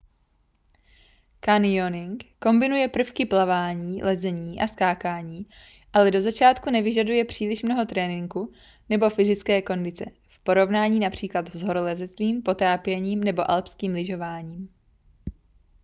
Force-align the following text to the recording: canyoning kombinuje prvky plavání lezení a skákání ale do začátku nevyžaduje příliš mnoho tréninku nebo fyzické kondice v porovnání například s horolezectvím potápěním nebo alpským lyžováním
canyoning 1.39 2.23
kombinuje 2.39 2.87
prvky 2.87 3.25
plavání 3.25 4.03
lezení 4.03 4.61
a 4.61 4.67
skákání 4.67 5.45
ale 5.93 6.11
do 6.11 6.21
začátku 6.21 6.69
nevyžaduje 6.69 7.25
příliš 7.25 7.63
mnoho 7.63 7.85
tréninku 7.85 8.53
nebo 8.89 9.09
fyzické 9.09 9.61
kondice 9.61 10.05
v 10.29 10.39
porovnání 10.39 10.99
například 10.99 11.49
s 11.55 11.63
horolezectvím 11.63 12.41
potápěním 12.41 13.23
nebo 13.23 13.51
alpským 13.51 13.93
lyžováním 13.93 14.69